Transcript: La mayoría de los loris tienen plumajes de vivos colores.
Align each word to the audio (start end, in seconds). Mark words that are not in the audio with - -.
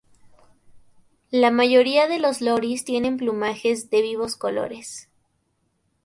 La 1.29 1.51
mayoría 1.51 2.07
de 2.07 2.17
los 2.17 2.41
loris 2.41 2.85
tienen 2.85 3.17
plumajes 3.17 3.91
de 3.91 4.01
vivos 4.01 4.35
colores. 4.35 5.09